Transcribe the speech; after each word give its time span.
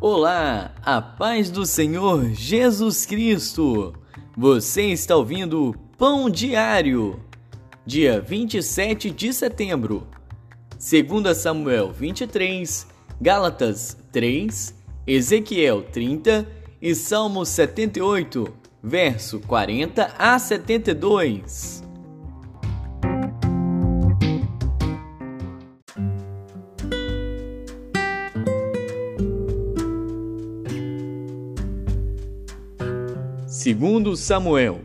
Olá, 0.00 0.76
a 0.84 1.02
paz 1.02 1.50
do 1.50 1.66
Senhor 1.66 2.30
Jesus 2.30 3.04
Cristo. 3.04 3.92
Você 4.36 4.92
está 4.92 5.16
ouvindo 5.16 5.74
Pão 5.98 6.30
Diário, 6.30 7.18
dia 7.84 8.20
27 8.20 9.10
de 9.10 9.32
setembro. 9.32 10.06
2 10.78 11.36
Samuel 11.36 11.90
23, 11.90 12.86
Gálatas 13.20 13.96
3, 14.12 14.72
Ezequiel 15.04 15.82
30 15.82 16.46
e 16.80 16.94
Salmo 16.94 17.44
78, 17.44 18.54
verso 18.80 19.40
40 19.40 20.14
a 20.16 20.38
72. 20.38 21.87
Segundo 33.60 34.14
Samuel. 34.14 34.82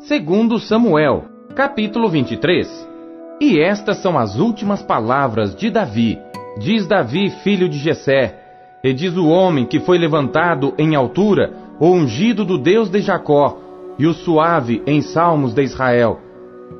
Segundo 0.00 0.58
Samuel, 0.58 1.26
capítulo 1.54 2.08
23. 2.08 2.88
E 3.38 3.60
estas 3.60 3.98
são 3.98 4.18
as 4.18 4.38
últimas 4.38 4.82
palavras 4.82 5.54
de 5.54 5.70
Davi. 5.70 6.18
Diz 6.58 6.86
Davi, 6.86 7.28
filho 7.44 7.68
de 7.68 7.76
Jessé, 7.76 8.40
e 8.82 8.94
diz 8.94 9.14
o 9.18 9.28
homem 9.28 9.66
que 9.66 9.80
foi 9.80 9.98
levantado 9.98 10.72
em 10.78 10.94
altura, 10.94 11.52
o 11.78 11.90
ungido 11.90 12.42
do 12.42 12.56
Deus 12.56 12.88
de 12.88 13.02
Jacó, 13.02 13.58
e 13.98 14.06
o 14.06 14.14
suave 14.14 14.82
em 14.86 15.02
salmos 15.02 15.52
de 15.52 15.62
Israel. 15.62 16.20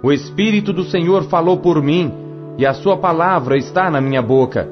O 0.02 0.10
Espírito 0.10 0.72
do 0.72 0.84
Senhor 0.84 1.24
falou 1.24 1.58
por 1.58 1.82
mim, 1.82 2.25
e 2.58 2.64
a 2.64 2.72
sua 2.72 2.96
palavra 2.96 3.56
está 3.56 3.90
na 3.90 4.00
minha 4.00 4.22
boca. 4.22 4.68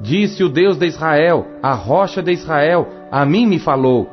Disse 0.00 0.42
o 0.42 0.48
Deus 0.48 0.76
de 0.76 0.86
Israel, 0.86 1.46
a 1.62 1.74
rocha 1.74 2.22
de 2.22 2.32
Israel, 2.32 2.88
a 3.10 3.24
mim 3.24 3.46
me 3.46 3.58
falou. 3.58 4.08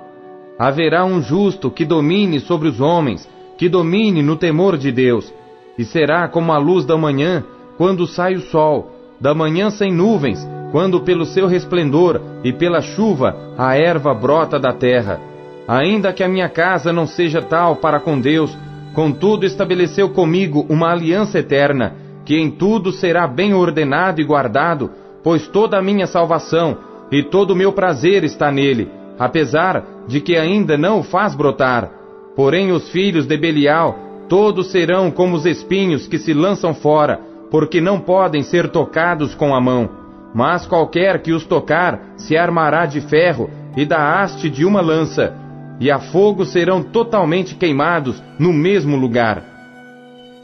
Haverá 0.58 1.04
um 1.06 1.22
justo 1.22 1.72
que 1.72 1.86
domine 1.86 2.40
sobre 2.40 2.68
os 2.68 2.80
homens, 2.80 3.28
que 3.58 3.68
domine 3.68 4.22
no 4.22 4.36
temor 4.36 4.78
de 4.78 4.92
Deus, 4.92 5.34
e 5.78 5.84
será 5.84 6.28
como 6.28 6.52
a 6.52 6.58
luz 6.58 6.86
da 6.86 6.98
manhã, 6.98 7.44
quando 7.78 8.06
sai 8.06 8.36
o 8.36 8.42
sol, 8.42 8.92
da 9.20 9.34
manhã 9.34 9.70
sem 9.70 9.92
nuvens, 9.92 10.48
quando 10.72 11.02
pelo 11.02 11.26
seu 11.26 11.48
resplendor 11.48 12.22
e 12.44 12.54
pela 12.54 12.82
chuva 12.82 13.36
a 13.58 13.76
erva 13.76 14.14
brota 14.14 14.60
da 14.60 14.72
terra. 14.72 15.20
Ainda 15.68 16.14
que 16.14 16.24
a 16.24 16.28
minha 16.28 16.50
casa 16.50 16.94
não 16.94 17.08
seja 17.08 17.42
tal 17.42 17.78
para 17.78 18.00
com 18.00 18.20
Deus, 18.20 18.56
contudo 18.94 19.46
estabeleceu 19.46 20.10
comigo 20.10 20.66
uma 20.70 20.92
aliança 20.92 21.40
eterna, 21.40 21.96
que 22.30 22.38
em 22.38 22.52
tudo 22.52 22.92
será 22.92 23.26
bem 23.26 23.56
ordenado 23.56 24.22
e 24.22 24.24
guardado, 24.24 24.92
pois 25.24 25.48
toda 25.48 25.80
a 25.80 25.82
minha 25.82 26.06
salvação 26.06 26.78
e 27.12 27.24
todo 27.24 27.50
o 27.50 27.56
meu 27.56 27.74
prazer 27.74 28.24
está 28.24 28.52
nele, 28.52 28.88
apesar 29.18 29.84
de 30.08 30.22
que 30.22 30.38
ainda 30.38 30.78
não 30.78 31.00
o 31.00 31.04
faz 31.04 31.34
brotar. 31.34 31.90
Porém 32.36 32.72
os 32.72 32.88
filhos 32.92 33.26
de 33.26 33.36
Belial, 33.36 33.98
todos 34.30 34.72
serão 34.72 35.10
como 35.10 35.36
os 35.36 35.48
espinhos 35.48 36.06
que 36.06 36.20
se 36.20 36.32
lançam 36.32 36.72
fora, 36.72 37.20
porque 37.50 37.82
não 37.82 38.00
podem 38.00 38.44
ser 38.44 38.70
tocados 38.70 39.34
com 39.34 39.56
a 39.56 39.60
mão. 39.60 39.90
Mas 40.32 40.68
qualquer 40.68 41.24
que 41.24 41.34
os 41.34 41.48
tocar 41.48 42.12
se 42.16 42.38
armará 42.38 42.86
de 42.86 43.02
ferro 43.02 43.50
e 43.76 43.88
da 43.88 44.22
haste 44.22 44.52
de 44.52 44.66
uma 44.66 44.82
lança, 44.82 45.34
e 45.80 45.90
a 45.90 45.98
fogo 45.98 46.46
serão 46.46 46.84
totalmente 46.84 47.56
queimados 47.56 48.22
no 48.38 48.54
mesmo 48.54 48.96
lugar. 48.96 49.59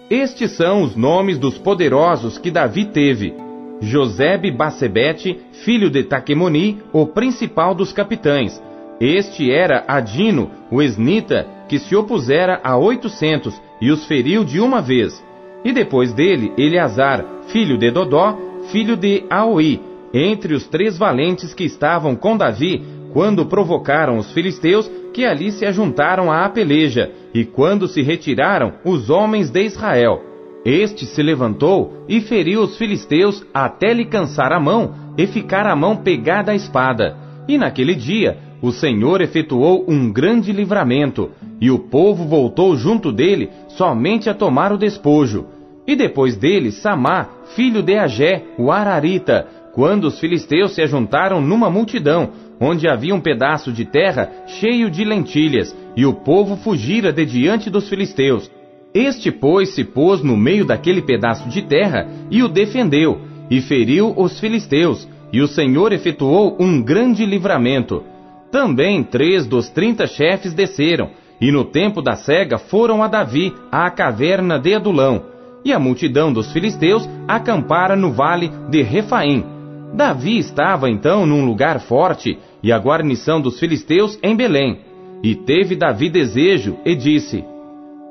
Estes 0.09 0.51
são 0.51 0.83
os 0.83 0.95
nomes 0.95 1.39
dos 1.39 1.57
poderosos 1.57 2.37
que 2.37 2.51
Davi 2.51 2.85
teve. 2.85 3.33
Josebe 3.81 4.51
Bassebete, 4.51 5.39
filho 5.63 5.89
de 5.89 6.03
Taquemoni, 6.03 6.77
o 6.93 7.07
principal 7.07 7.73
dos 7.73 7.91
capitães. 7.91 8.61
Este 9.01 9.51
era 9.51 9.83
Adino, 9.87 10.51
o 10.71 10.81
esnita, 10.81 11.47
que 11.67 11.79
se 11.79 11.95
opusera 11.95 12.61
a 12.63 12.77
oitocentos 12.77 13.59
e 13.81 13.89
os 13.89 14.05
feriu 14.05 14.43
de 14.43 14.59
uma 14.59 14.79
vez. 14.79 15.23
E 15.63 15.73
depois 15.73 16.13
dele, 16.13 16.53
Eleazar, 16.55 17.25
filho 17.47 17.77
de 17.77 17.89
Dodó, 17.89 18.37
filho 18.71 18.95
de 18.95 19.23
Aoi, 19.27 19.81
entre 20.13 20.53
os 20.53 20.67
três 20.67 20.97
valentes 20.97 21.53
que 21.53 21.63
estavam 21.63 22.15
com 22.15 22.37
Davi, 22.37 22.83
quando 23.11 23.45
provocaram 23.45 24.17
os 24.17 24.31
filisteus 24.31 24.89
que 25.13 25.25
ali 25.25 25.51
se 25.51 25.65
ajuntaram 25.65 26.31
à 26.31 26.47
peleja, 26.47 27.11
e 27.35 27.43
quando 27.43 27.85
se 27.85 28.01
retiraram 28.01 28.75
os 28.85 29.09
homens 29.09 29.49
de 29.49 29.61
Israel. 29.61 30.23
Este 30.63 31.05
se 31.05 31.21
levantou 31.21 32.05
e 32.07 32.21
feriu 32.21 32.61
os 32.61 32.77
filisteus 32.77 33.45
até 33.53 33.93
lhe 33.93 34.05
cansar 34.05 34.53
a 34.53 34.59
mão 34.59 34.95
e 35.17 35.27
ficar 35.27 35.67
a 35.67 35.75
mão 35.75 35.97
pegada 35.97 36.53
à 36.53 36.55
espada. 36.55 37.17
E 37.45 37.57
naquele 37.57 37.93
dia 37.93 38.37
o 38.61 38.71
Senhor 38.71 39.19
efetuou 39.19 39.83
um 39.85 40.11
grande 40.11 40.53
livramento, 40.53 41.29
e 41.59 41.69
o 41.69 41.77
povo 41.77 42.23
voltou 42.23 42.75
junto 42.77 43.11
dele 43.11 43.49
somente 43.67 44.29
a 44.29 44.33
tomar 44.33 44.71
o 44.71 44.77
despojo. 44.77 45.45
E 45.85 45.93
depois 45.93 46.37
dele 46.37 46.71
Samá, 46.71 47.27
filho 47.53 47.83
de 47.83 47.95
Agé, 47.97 48.43
o 48.57 48.71
Ararita, 48.71 49.45
quando 49.73 50.05
os 50.05 50.21
filisteus 50.21 50.73
se 50.73 50.81
ajuntaram 50.81 51.41
numa 51.41 51.69
multidão, 51.69 52.29
onde 52.59 52.87
havia 52.87 53.13
um 53.13 53.19
pedaço 53.19 53.71
de 53.71 53.85
terra 53.85 54.31
cheio 54.47 54.89
de 54.89 55.03
lentilhas, 55.03 55.75
e 55.95 56.05
o 56.05 56.13
povo 56.13 56.55
fugira 56.55 57.11
de 57.11 57.25
diante 57.25 57.69
dos 57.69 57.89
filisteus. 57.89 58.49
Este, 58.93 59.31
pois, 59.31 59.69
se 59.69 59.83
pôs 59.83 60.21
no 60.21 60.37
meio 60.37 60.65
daquele 60.65 61.01
pedaço 61.01 61.49
de 61.49 61.61
terra 61.61 62.07
e 62.31 62.41
o 62.41 62.47
defendeu, 62.47 63.19
e 63.49 63.61
feriu 63.61 64.13
os 64.15 64.39
filisteus, 64.39 65.07
e 65.31 65.41
o 65.41 65.47
Senhor 65.47 65.91
efetuou 65.91 66.55
um 66.59 66.81
grande 66.81 67.25
livramento. 67.25 68.03
Também 68.51 69.03
três 69.03 69.45
dos 69.45 69.69
trinta 69.69 70.07
chefes 70.07 70.53
desceram, 70.53 71.09
e 71.41 71.51
no 71.51 71.65
tempo 71.65 72.01
da 72.01 72.15
cega 72.15 72.57
foram 72.57 73.03
a 73.03 73.07
Davi, 73.07 73.53
à 73.71 73.89
caverna 73.89 74.57
de 74.57 74.73
Adulão, 74.73 75.23
e 75.65 75.73
a 75.73 75.79
multidão 75.79 76.31
dos 76.31 76.53
filisteus 76.53 77.09
acampara 77.27 77.95
no 77.95 78.11
vale 78.11 78.49
de 78.69 78.81
Refaim. 78.81 79.54
Davi 79.95 80.37
estava 80.37 80.89
então 80.89 81.25
num 81.25 81.45
lugar 81.45 81.79
forte, 81.79 82.37
e 82.61 82.69
a 82.69 82.77
guarnição 82.77 83.39
dos 83.39 83.57
filisteus 83.57 84.19
em 84.21 84.35
Belém. 84.35 84.81
E 85.23 85.33
teve 85.35 85.73
Davi 85.73 86.09
desejo, 86.09 86.77
e 86.85 86.93
disse: 86.95 87.45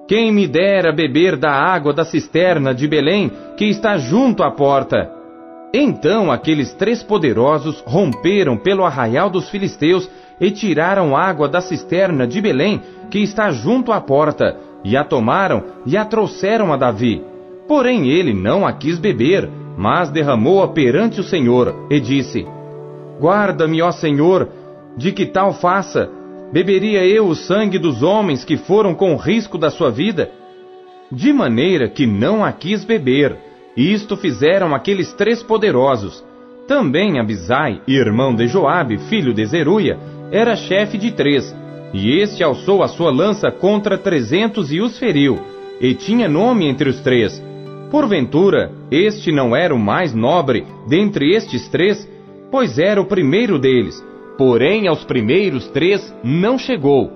Quem 0.09 0.33
me 0.33 0.49
dera 0.49 0.93
beber 0.93 1.37
da 1.37 1.53
água 1.53 1.93
da 1.93 2.03
cisterna 2.03 2.75
de 2.75 2.89
Belém, 2.89 3.31
que 3.59 3.67
está 3.67 3.99
junto 3.99 4.43
à 4.43 4.51
porta? 4.51 5.13
Então 5.75 6.33
aqueles 6.33 6.73
três 6.73 7.03
poderosos 7.03 7.83
romperam 7.87 8.57
pelo 8.57 8.85
arraial 8.85 9.29
dos 9.29 9.51
filisteus 9.51 10.09
e 10.41 10.51
tiraram 10.51 11.15
água 11.15 11.49
da 11.49 11.61
cisterna 11.61 12.27
de 12.27 12.41
Belém, 12.41 12.81
que 13.11 13.19
está 13.19 13.51
junto 13.51 13.93
à 13.93 14.01
porta, 14.01 14.57
e 14.83 14.97
a 14.97 15.05
tomaram 15.05 15.63
e 15.85 15.99
a 15.99 16.05
trouxeram 16.05 16.73
a 16.73 16.79
Davi. 16.79 17.23
Porém 17.69 18.09
ele 18.09 18.33
não 18.33 18.67
a 18.67 18.73
quis 18.73 18.99
beber, 18.99 19.51
mas 19.77 20.11
derramou-a 20.11 20.69
perante 20.69 21.21
o 21.21 21.25
Senhor, 21.25 21.87
e 21.91 22.01
disse: 22.01 22.47
Guarda-me, 23.21 23.83
ó 23.83 23.91
Senhor, 23.91 24.49
de 24.97 25.13
que 25.13 25.27
tal 25.27 25.53
faça, 25.53 26.11
beberia 26.53 27.05
eu 27.05 27.27
o 27.27 27.35
sangue 27.35 27.79
dos 27.79 28.03
homens 28.03 28.45
que 28.45 28.57
foram 28.57 28.95
com 28.95 29.17
risco 29.17 29.59
da 29.59 29.71
sua 29.71 29.91
vida? 29.91 30.31
De 31.11 31.33
maneira 31.33 31.89
que 31.89 32.07
não 32.07 32.45
a 32.45 32.53
quis 32.53 32.85
beber. 32.85 33.37
Isto 33.77 34.17
fizeram 34.17 34.75
aqueles 34.75 35.13
três 35.15 35.43
poderosos. 35.43 36.25
Também 36.69 37.19
Abisai, 37.19 37.83
irmão 37.87 38.35
de 38.35 38.47
Joabe, 38.47 38.99
filho 38.99 39.35
de 39.35 39.45
Zeruia, 39.45 39.99
era 40.31 40.57
chefe 40.57 40.97
de 40.97 41.11
três, 41.13 41.55
e 41.93 42.19
este 42.19 42.43
alçou 42.43 42.83
a 42.83 42.89
sua 42.89 43.11
lança 43.11 43.51
contra 43.51 43.99
trezentos 43.99 44.73
e 44.73 44.81
os 44.81 44.99
feriu, 44.99 45.39
e 45.81 45.95
tinha 45.95 46.29
nome 46.29 46.67
entre 46.67 46.89
os 46.89 47.01
três. 47.01 47.43
Porventura, 47.95 48.73
este 48.91 49.31
não 49.31 49.55
era 49.55 49.73
o 49.73 49.79
mais 49.79 50.13
nobre 50.13 50.67
dentre 50.89 51.33
estes 51.33 51.69
três, 51.69 52.05
pois 52.51 52.77
era 52.77 53.01
o 53.01 53.05
primeiro 53.05 53.57
deles, 53.57 54.05
Porém, 54.37 54.89
aos 54.89 55.05
primeiros 55.05 55.69
três 55.69 56.13
não 56.25 56.59
chegou. 56.59 57.13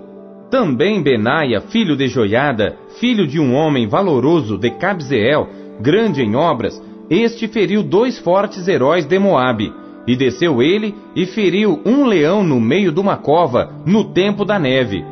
Também 0.53 1.03
Benaia, 1.03 1.61
filho 1.63 1.97
de 1.97 2.07
Joiada, 2.07 2.77
filho 3.01 3.27
de 3.27 3.41
um 3.41 3.57
homem 3.57 3.89
valoroso 3.89 4.57
de 4.57 4.71
Cabzeel, 4.71 5.49
grande 5.81 6.23
em 6.23 6.37
obras, 6.37 6.81
este 7.11 7.49
feriu 7.49 7.83
dois 7.83 8.17
fortes 8.21 8.69
heróis 8.69 9.05
de 9.05 9.19
Moabe. 9.19 9.73
E 10.07 10.15
desceu 10.15 10.63
ele 10.63 10.95
e 11.13 11.27
feriu 11.27 11.83
um 11.85 12.07
leão 12.07 12.45
no 12.45 12.61
meio 12.61 12.93
de 12.93 13.01
uma 13.01 13.17
cova, 13.17 13.83
no 13.85 14.05
tempo 14.05 14.45
da 14.45 14.61
neve. 14.61 15.05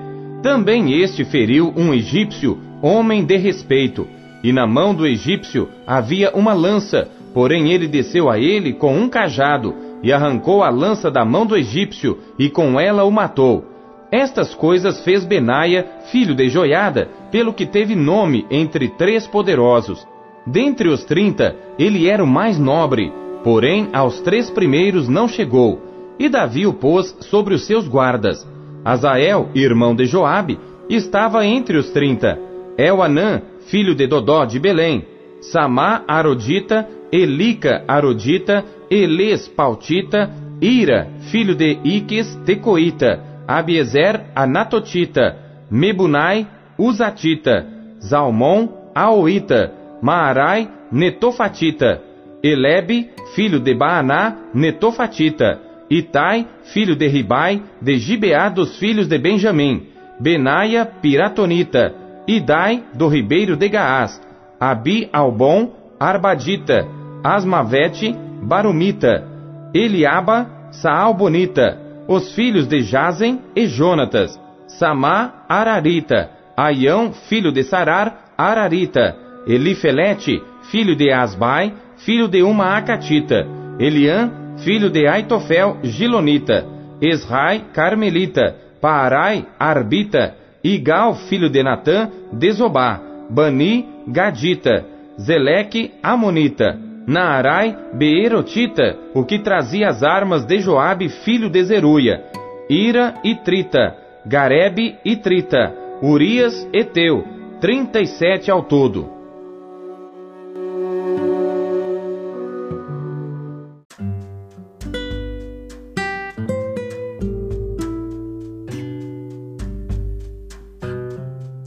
Também 0.44 1.02
este 1.02 1.24
feriu 1.24 1.74
um 1.76 1.92
egípcio, 1.92 2.56
homem 2.80 3.24
de 3.24 3.36
respeito. 3.36 4.06
E 4.43 4.53
na 4.53 4.67
mão 4.67 4.94
do 4.94 5.06
egípcio 5.06 5.69
havia 5.87 6.31
uma 6.35 6.53
lança, 6.53 7.09
porém 7.33 7.73
ele 7.73 7.88
desceu 7.88 8.31
a 8.31 8.38
ele 8.38 8.73
com 8.73 8.97
um 8.97 9.09
cajado, 9.09 9.75
e 10.03 10.12
arrancou 10.12 10.62
a 10.62 10.71
lança 10.71 11.11
da 11.11 11.25
mão 11.25 11.47
do 11.47 11.56
egípcio, 11.56 12.19
e 12.38 12.49
com 12.49 12.79
ela 12.79 13.05
o 13.05 13.11
matou. 13.11 13.65
Estas 14.11 14.55
coisas 14.55 15.03
fez 15.03 15.25
Benaia, 15.25 15.85
filho 16.12 16.35
de 16.35 16.49
Joiada, 16.49 17.09
pelo 17.31 17.53
que 17.53 17.67
teve 17.67 17.97
nome 17.97 18.47
entre 18.50 18.88
três 18.88 19.27
poderosos. 19.27 20.06
Dentre 20.47 20.88
os 20.88 21.05
trinta, 21.05 21.56
ele 21.79 22.09
era 22.09 22.23
o 22.23 22.27
mais 22.27 22.59
nobre, 22.59 23.12
porém 23.43 23.88
aos 23.93 24.21
três 24.21 24.49
primeiros 24.49 25.09
não 25.09 25.27
chegou. 25.27 25.81
E 26.19 26.29
Davi 26.29 26.67
o 26.67 26.73
pôs 26.73 27.17
sobre 27.23 27.55
os 27.55 27.67
seus 27.67 27.88
guardas. 27.88 28.47
Azael, 28.85 29.50
irmão 29.55 29.94
de 29.94 30.06
Joabe, 30.06 30.59
estava 30.88 31.44
entre 31.44 31.77
os 31.77 31.91
trinta. 31.91 32.38
Elanã, 32.78 33.43
filho 33.69 33.94
de 33.94 34.06
Dodó 34.06 34.44
de 34.44 34.58
Belém. 34.58 35.05
Samá 35.40 36.02
Arodita, 36.08 36.88
Elica 37.12 37.84
Arodita, 37.87 38.64
Eles 38.90 39.49
Pautita, 39.49 40.31
Ira, 40.61 41.08
filho 41.31 41.55
de 41.55 41.78
Iques 41.84 42.34
Tecoita, 42.44 43.23
Abiezer 43.46 44.25
Anatotita, 44.34 45.37
Mebunai 45.70 46.46
Uzatita, 46.78 47.67
Zalmon 48.00 48.69
Aoita, 48.94 49.73
Maarai 50.02 50.69
Netofatita, 50.90 52.02
Elebe, 52.43 53.11
filho 53.34 53.61
de 53.61 53.75
Baaná 53.75 54.37
Netofatita, 54.55 55.61
Itai, 55.90 56.46
filho 56.73 56.96
de 56.96 57.06
Ribai, 57.06 57.62
de 57.81 57.99
Gibeá 57.99 58.49
dos 58.49 58.78
filhos 58.78 59.06
de 59.06 59.19
Benjamim, 59.19 59.87
Benaia 60.20 60.84
Piratonita, 60.84 61.94
Idai, 62.26 62.82
do 62.94 63.06
ribeiro 63.08 63.56
de 63.56 63.69
Gaás, 63.69 64.20
Abi 64.58 65.08
Albon, 65.12 65.70
Arbadita, 65.99 66.87
Asmavete, 67.23 68.14
Barumita, 68.43 69.25
Eliaba, 69.73 70.46
Saalbonita, 70.73 71.78
os 72.08 72.34
filhos 72.34 72.67
de 72.67 72.82
Jazem 72.82 73.40
e 73.55 73.67
Jonatas, 73.67 74.38
Samá, 74.67 75.44
Ararita, 75.49 76.31
Aião, 76.56 77.12
filho 77.12 77.52
de 77.52 77.62
Sarar, 77.62 78.32
Ararita, 78.37 79.17
Elifelete, 79.46 80.43
filho 80.70 80.96
de 80.96 81.12
Asbai, 81.12 81.73
filho 81.99 82.28
de 82.28 82.43
uma 82.43 82.76
Acatita, 82.76 83.46
Eliã, 83.78 84.31
filho 84.58 84.90
de 84.90 85.06
Aitofel, 85.06 85.78
Gilonita, 85.82 86.67
Esrai, 87.00 87.64
Carmelita, 87.73 88.56
Paarai, 88.81 89.46
Arbita, 89.58 90.34
Igal, 90.66 91.14
filho 91.28 91.48
de 91.48 91.62
Natã, 91.62 92.10
Desobá, 92.32 93.00
Bani, 93.30 93.88
Gadita, 94.08 94.84
Zeleque, 95.16 95.92
Amonita, 96.02 96.76
Naarai, 97.06 97.76
Beerotita, 97.94 98.98
o 99.14 99.24
que 99.24 99.38
trazia 99.38 99.88
as 99.88 100.02
armas 100.02 100.44
de 100.44 100.58
Joabe, 100.58 101.08
filho 101.08 101.48
de 101.48 101.62
Zeruia, 101.62 102.24
Ira 102.68 103.14
e 103.22 103.36
Trita, 103.36 103.96
Garebe 104.26 104.96
e 105.04 105.14
Trita, 105.14 105.72
Urias 106.02 106.68
e 106.72 106.82
Teu, 106.82 107.24
trinta 107.60 108.00
e 108.00 108.06
sete 108.06 108.50
ao 108.50 108.64
todo. 108.64 109.15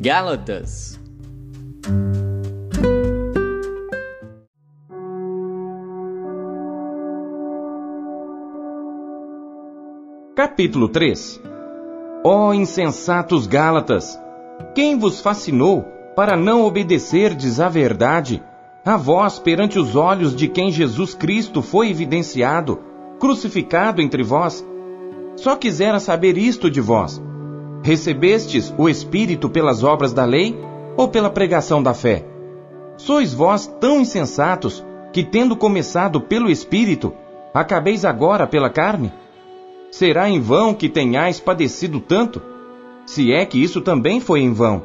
Gálatas 0.09 0.99
Capítulo 10.35 10.89
3 10.89 11.39
Ó 12.23 12.47
oh, 12.47 12.53
insensatos 12.55 13.45
Gálatas, 13.45 14.19
quem 14.73 14.97
vos 14.97 15.21
fascinou 15.21 15.83
para 16.15 16.35
não 16.35 16.63
obedecerdes 16.63 17.59
à 17.59 17.69
verdade, 17.69 18.41
a 18.83 18.97
vós 18.97 19.37
perante 19.37 19.77
os 19.77 19.95
olhos 19.95 20.35
de 20.35 20.47
quem 20.47 20.71
Jesus 20.71 21.13
Cristo 21.13 21.61
foi 21.61 21.91
evidenciado, 21.91 22.79
crucificado 23.19 24.01
entre 24.01 24.23
vós? 24.23 24.65
Só 25.35 25.55
quisera 25.55 25.99
saber 25.99 26.35
isto 26.35 26.67
de 26.71 26.81
vós. 26.81 27.28
Recebestes 27.81 28.73
o 28.77 28.89
Espírito 28.89 29.49
pelas 29.49 29.83
obras 29.83 30.11
da 30.11 30.25
lei 30.25 30.59
ou 30.97 31.07
pela 31.07 31.29
pregação 31.29 31.81
da 31.81 31.93
fé? 31.93 32.25
Sois 32.97 33.33
vós 33.33 33.67
tão 33.79 34.01
insensatos 34.01 34.85
que, 35.13 35.23
tendo 35.23 35.55
começado 35.55 36.19
pelo 36.19 36.49
Espírito, 36.49 37.13
acabeis 37.53 38.03
agora 38.03 38.45
pela 38.45 38.69
carne? 38.69 39.13
Será 39.91 40.29
em 40.29 40.39
vão 40.39 40.73
que 40.73 40.89
tenhais 40.89 41.39
padecido 41.39 41.99
tanto? 41.99 42.41
Se 43.05 43.31
é 43.31 43.45
que 43.45 43.61
isso 43.61 43.81
também 43.81 44.19
foi 44.19 44.41
em 44.41 44.51
vão. 44.51 44.83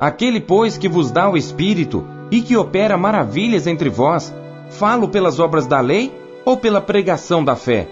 Aquele, 0.00 0.40
pois, 0.40 0.78
que 0.78 0.88
vos 0.88 1.10
dá 1.10 1.28
o 1.28 1.36
Espírito 1.36 2.04
e 2.30 2.40
que 2.40 2.56
opera 2.56 2.96
maravilhas 2.96 3.66
entre 3.66 3.90
vós, 3.90 4.34
falo 4.70 5.08
pelas 5.08 5.38
obras 5.38 5.66
da 5.66 5.80
lei 5.80 6.12
ou 6.44 6.56
pela 6.56 6.80
pregação 6.80 7.44
da 7.44 7.54
fé? 7.56 7.88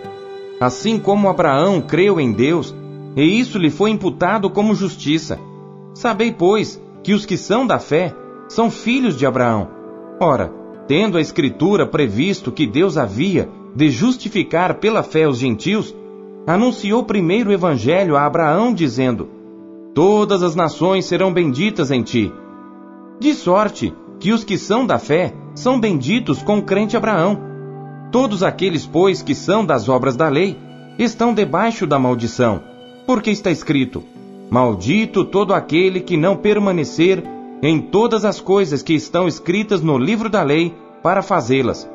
Assim 0.60 0.98
como 0.98 1.28
Abraão 1.28 1.80
creu 1.80 2.20
em 2.20 2.32
Deus, 2.32 2.74
e 3.16 3.22
isso 3.22 3.58
lhe 3.58 3.70
foi 3.70 3.90
imputado 3.90 4.48
como 4.50 4.74
justiça. 4.74 5.38
Sabei, 5.94 6.32
pois, 6.32 6.80
que 7.02 7.12
os 7.12 7.26
que 7.26 7.36
são 7.36 7.66
da 7.66 7.78
fé 7.78 8.14
são 8.48 8.70
filhos 8.70 9.16
de 9.16 9.26
Abraão. 9.26 9.68
Ora, 10.20 10.52
tendo 10.86 11.18
a 11.18 11.20
Escritura 11.20 11.86
previsto 11.86 12.52
que 12.52 12.66
Deus 12.66 12.96
havia 12.96 13.48
de 13.74 13.90
justificar 13.90 14.74
pela 14.74 15.02
fé 15.02 15.28
os 15.28 15.38
gentios, 15.38 15.94
anunciou 16.46 17.04
primeiro 17.04 17.50
o 17.50 17.52
evangelho 17.52 18.16
a 18.16 18.24
Abraão, 18.24 18.72
dizendo: 18.74 19.28
Todas 19.94 20.42
as 20.42 20.54
nações 20.54 21.04
serão 21.04 21.32
benditas 21.32 21.90
em 21.90 22.02
ti. 22.02 22.32
De 23.18 23.34
sorte 23.34 23.92
que 24.18 24.32
os 24.32 24.44
que 24.44 24.58
são 24.58 24.86
da 24.86 24.98
fé 24.98 25.32
são 25.54 25.80
benditos 25.80 26.42
com 26.42 26.58
o 26.58 26.62
crente 26.62 26.96
Abraão. 26.96 27.38
Todos 28.10 28.42
aqueles, 28.42 28.86
pois, 28.86 29.22
que 29.22 29.34
são 29.34 29.64
das 29.64 29.88
obras 29.88 30.16
da 30.16 30.28
lei, 30.28 30.56
estão 30.98 31.32
debaixo 31.32 31.86
da 31.86 31.98
maldição, 31.98 32.62
porque 33.10 33.32
está 33.32 33.50
escrito: 33.50 34.04
Maldito 34.48 35.24
todo 35.24 35.52
aquele 35.52 35.98
que 35.98 36.16
não 36.16 36.36
permanecer 36.36 37.20
em 37.60 37.80
todas 37.80 38.24
as 38.24 38.40
coisas 38.40 38.84
que 38.84 38.94
estão 38.94 39.26
escritas 39.26 39.82
no 39.82 39.98
livro 39.98 40.30
da 40.30 40.44
lei 40.44 40.72
para 41.02 41.20
fazê-las. 41.20 41.90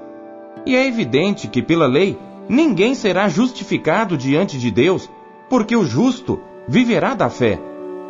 E 0.65 0.75
é 0.75 0.85
evidente 0.85 1.47
que 1.47 1.62
pela 1.62 1.88
lei 1.88 2.17
ninguém 2.50 2.94
será 2.94 3.29
justificado 3.29 4.17
diante 4.17 4.57
de 4.57 4.69
Deus, 4.69 5.09
porque 5.50 5.73
o 5.73 5.85
justo 5.85 6.38
viverá 6.67 7.13
da 7.13 7.29
fé. 7.29 7.62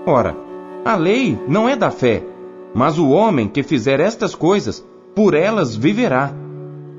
Ora, 0.08 0.36
a 0.84 0.96
lei 0.96 1.38
não 1.48 1.70
é 1.70 1.76
da 1.76 1.92
fé, 1.92 2.24
mas 2.74 2.98
o 2.98 3.10
homem 3.10 3.48
que 3.48 3.62
fizer 3.62 4.00
estas 4.00 4.34
coisas, 4.34 4.84
por 5.14 5.36
elas 5.36 5.76
viverá. 5.76 6.34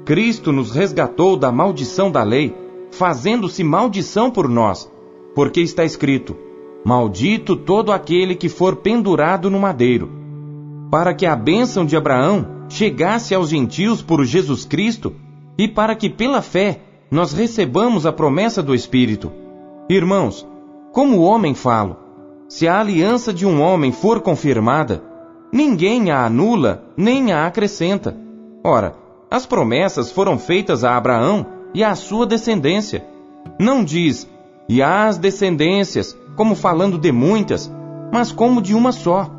Cristo 0.04 0.52
nos 0.52 0.70
resgatou 0.70 1.36
da 1.36 1.50
maldição 1.50 2.12
da 2.12 2.22
lei, 2.22 2.54
fazendo-se 2.92 3.64
maldição 3.64 4.30
por 4.30 4.48
nós, 4.48 4.88
porque 5.36 5.60
está 5.60 5.84
escrito: 5.84 6.34
Maldito 6.82 7.54
todo 7.54 7.92
aquele 7.92 8.34
que 8.34 8.48
for 8.48 8.76
pendurado 8.76 9.50
no 9.50 9.60
madeiro. 9.60 10.10
Para 10.90 11.12
que 11.12 11.26
a 11.26 11.36
bênção 11.36 11.84
de 11.84 11.94
Abraão 11.94 12.64
chegasse 12.70 13.34
aos 13.34 13.50
gentios 13.50 14.00
por 14.00 14.24
Jesus 14.24 14.64
Cristo, 14.64 15.14
e 15.58 15.68
para 15.68 15.94
que 15.94 16.08
pela 16.08 16.40
fé 16.40 16.80
nós 17.10 17.34
recebamos 17.34 18.06
a 18.06 18.12
promessa 18.12 18.62
do 18.62 18.74
Espírito. 18.74 19.30
Irmãos, 19.90 20.46
como 20.90 21.20
homem 21.20 21.54
falo, 21.54 21.96
se 22.48 22.66
a 22.66 22.80
aliança 22.80 23.32
de 23.32 23.44
um 23.44 23.60
homem 23.60 23.92
for 23.92 24.20
confirmada, 24.20 25.04
ninguém 25.52 26.10
a 26.10 26.24
anula 26.24 26.84
nem 26.96 27.32
a 27.32 27.46
acrescenta. 27.46 28.16
Ora, 28.64 28.96
as 29.30 29.44
promessas 29.44 30.10
foram 30.10 30.38
feitas 30.38 30.82
a 30.82 30.96
Abraão 30.96 31.46
e 31.74 31.84
à 31.84 31.94
sua 31.94 32.26
descendência. 32.26 33.04
Não 33.60 33.84
diz, 33.84 34.28
e 34.68 34.82
às 34.82 35.18
descendências, 35.18 36.16
como 36.36 36.54
falando 36.54 36.98
de 36.98 37.12
muitas, 37.12 37.72
mas 38.12 38.32
como 38.32 38.60
de 38.60 38.74
uma 38.74 38.92
só, 38.92 39.30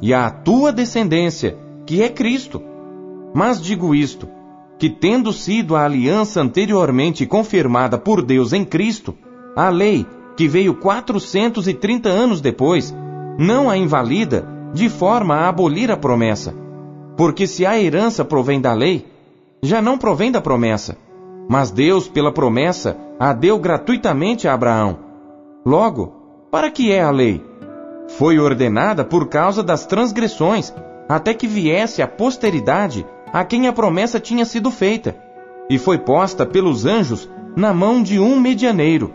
e 0.00 0.12
à 0.12 0.30
tua 0.30 0.72
descendência, 0.72 1.56
que 1.84 2.02
é 2.02 2.08
Cristo. 2.08 2.62
Mas 3.34 3.60
digo 3.60 3.94
isto, 3.94 4.28
que, 4.78 4.90
tendo 4.90 5.32
sido 5.32 5.74
a 5.74 5.84
aliança 5.84 6.40
anteriormente 6.40 7.26
confirmada 7.26 7.98
por 7.98 8.22
Deus 8.22 8.52
em 8.52 8.64
Cristo, 8.64 9.14
a 9.54 9.68
lei, 9.68 10.06
que 10.36 10.46
veio 10.46 10.74
430 10.74 12.08
anos 12.08 12.40
depois, 12.40 12.94
não 13.38 13.70
a 13.70 13.76
invalida 13.76 14.46
de 14.72 14.88
forma 14.88 15.34
a 15.34 15.48
abolir 15.48 15.90
a 15.90 15.96
promessa. 15.96 16.54
Porque 17.16 17.46
se 17.46 17.64
a 17.64 17.80
herança 17.80 18.24
provém 18.24 18.60
da 18.60 18.74
lei, 18.74 19.06
já 19.62 19.80
não 19.80 19.96
provém 19.96 20.30
da 20.30 20.40
promessa. 20.40 20.98
Mas 21.48 21.70
Deus, 21.70 22.08
pela 22.08 22.32
promessa, 22.32 22.96
a 23.18 23.32
deu 23.32 23.58
gratuitamente 23.58 24.48
a 24.48 24.54
Abraão. 24.54 24.98
Logo, 25.64 26.12
para 26.50 26.70
que 26.70 26.92
é 26.92 27.02
a 27.02 27.10
lei? 27.10 27.44
Foi 28.18 28.38
ordenada 28.38 29.04
por 29.04 29.28
causa 29.28 29.62
das 29.62 29.86
transgressões, 29.86 30.72
até 31.08 31.34
que 31.34 31.46
viesse 31.46 32.02
a 32.02 32.08
posteridade 32.08 33.06
a 33.32 33.44
quem 33.44 33.66
a 33.68 33.72
promessa 33.72 34.18
tinha 34.20 34.44
sido 34.44 34.70
feita, 34.70 35.16
e 35.68 35.78
foi 35.78 35.98
posta 35.98 36.46
pelos 36.46 36.86
anjos 36.86 37.28
na 37.56 37.74
mão 37.74 38.02
de 38.02 38.18
um 38.18 38.38
medianeiro. 38.40 39.12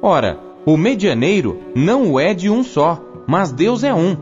Ora, 0.00 0.38
O 0.68 0.76
medianeiro 0.76 1.60
não 1.74 2.12
o 2.12 2.20
é 2.20 2.34
de 2.34 2.50
um 2.50 2.62
só, 2.62 3.00
mas 3.26 3.50
Deus 3.50 3.82
é 3.82 3.94
um. 3.94 4.14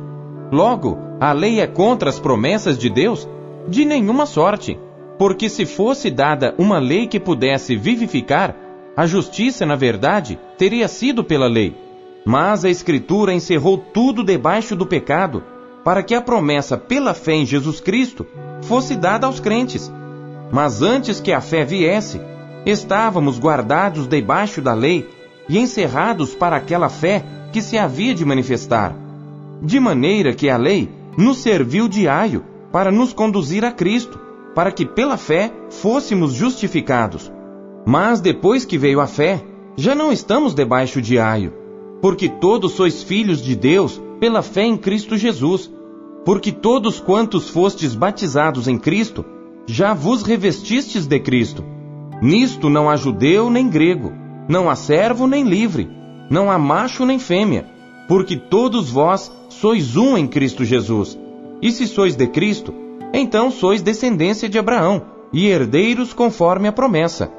Logo, 0.53 0.97
a 1.21 1.33
lei 1.33 1.61
é 1.61 1.67
contra 1.67 2.09
as 2.09 2.21
promessas 2.21 2.79
de 2.79 2.89
Deus? 2.89 3.29
De 3.67 3.85
nenhuma 3.85 4.27
sorte. 4.27 4.79
Porque 5.18 5.49
se 5.49 5.64
fosse 5.64 6.11
dada 6.11 6.54
uma 6.58 6.78
lei 6.78 7.06
que 7.06 7.18
pudesse 7.18 7.76
vivificar, 7.76 8.54
a 8.96 9.06
justiça, 9.06 9.66
na 9.66 9.76
verdade, 9.76 10.38
teria 10.56 10.88
sido 10.88 11.23
pela 11.23 11.46
lei. 11.46 11.76
Mas 12.25 12.64
a 12.64 12.70
Escritura 12.70 13.32
encerrou 13.32 13.78
tudo 13.78 14.25
debaixo 14.25 14.75
do 14.75 14.87
pecado, 14.87 15.44
para 15.85 16.02
que 16.02 16.14
a 16.14 16.20
promessa 16.20 16.76
pela 16.76 17.14
fé 17.14 17.35
em 17.35 17.46
Jesus 17.46 17.78
Cristo 17.80 18.26
fosse 18.62 18.96
dada 18.96 19.26
aos 19.26 19.38
crentes. 19.38 19.92
Mas 20.50 20.82
antes 20.82 21.20
que 21.20 21.32
a 21.32 21.40
fé 21.40 21.64
viesse, 21.64 22.20
estávamos 22.64 23.38
guardados 23.38 24.08
debaixo 24.08 24.61
da 24.61 24.75
lei 24.75 25.08
e 25.49 25.58
encerrados 25.58 26.35
para 26.35 26.56
aquela 26.56 26.88
fé 26.88 27.25
que 27.52 27.62
se 27.62 27.78
havia 27.78 28.14
de 28.14 28.25
manifestar. 28.25 28.94
De 29.62 29.78
maneira 29.78 30.35
que 30.35 30.50
a 30.50 30.56
lei 30.56 30.88
nos 31.16 31.38
serviu 31.38 31.87
de 31.88 32.08
aio 32.08 32.44
para 32.73 32.90
nos 32.90 33.12
conduzir 33.12 33.64
a 33.64 33.70
Cristo, 33.70 34.18
para 34.57 34.73
que 34.73 34.87
pela 34.87 35.19
fé 35.19 35.53
fôssemos 35.69 36.33
justificados. 36.33 37.31
Mas 37.87 38.23
depois 38.23 38.65
que 38.65 38.79
veio 38.79 39.03
a 39.03 39.07
fé, 39.07 39.45
já 39.77 39.95
não 39.95 40.11
estamos 40.11 40.55
debaixo 40.55 41.03
de 41.03 41.19
aio, 41.19 41.53
porque 42.01 42.27
todos 42.27 42.73
sois 42.73 43.03
filhos 43.03 43.43
de 43.43 43.55
Deus 43.55 44.01
pela 44.19 44.41
fé 44.41 44.63
em 44.63 44.79
Cristo 44.79 45.15
Jesus. 45.15 45.71
Porque 46.25 46.51
todos 46.51 46.99
quantos 46.99 47.51
fostes 47.51 47.95
batizados 47.95 48.67
em 48.67 48.79
Cristo, 48.79 49.27
já 49.67 49.93
vos 49.93 50.23
revestistes 50.23 51.07
de 51.07 51.21
Cristo. 51.21 51.63
Nisto 52.23 52.71
não 52.71 52.89
há 52.89 52.97
judeu 52.97 53.51
nem 53.51 53.69
grego, 53.69 54.11
não 54.49 54.71
há 54.71 54.75
servo 54.75 55.27
nem 55.27 55.45
livre, 55.45 55.87
não 56.31 56.51
há 56.51 56.59
macho 56.59 57.05
nem 57.05 57.19
fêmea, 57.19 57.67
porque 58.09 58.39
todos 58.39 58.89
vós 58.89 59.31
sois 59.51 59.99
um 59.99 60.17
em 60.17 60.27
Cristo 60.27 60.65
Jesus. 60.65 61.17
E 61.61 61.71
se 61.71 61.87
sois 61.87 62.17
de 62.17 62.27
Cristo, 62.27 62.86
então 63.13 63.51
sois 63.51 63.83
descendência 63.83 64.49
de 64.49 64.59
Abraão 64.59 65.07
e 65.33 65.47
herdeiros 65.47 66.13
conforme 66.13 66.69
a 66.69 66.73
promessa. 66.73 67.31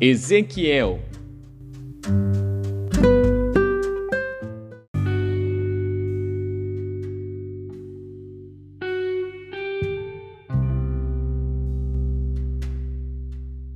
Ezequiel 0.00 1.00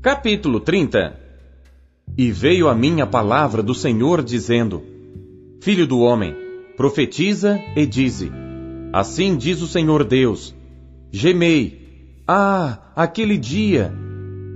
Capítulo 0.08 0.58
30 0.58 1.20
E 2.16 2.32
veio 2.32 2.66
a 2.70 2.74
mim 2.74 3.02
a 3.02 3.06
palavra 3.06 3.62
do 3.62 3.74
Senhor 3.74 4.22
dizendo: 4.22 4.82
Filho 5.60 5.86
do 5.86 6.00
homem, 6.00 6.34
profetiza 6.78 7.60
e 7.76 7.84
dize: 7.84 8.32
Assim 8.90 9.36
diz 9.36 9.60
o 9.60 9.66
Senhor 9.66 10.04
Deus: 10.04 10.54
Gemei, 11.12 12.22
ah, 12.26 12.78
aquele 12.96 13.36
dia, 13.36 13.92